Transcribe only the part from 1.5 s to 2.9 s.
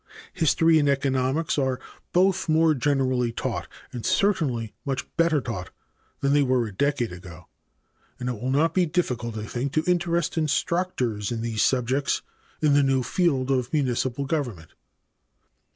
are both more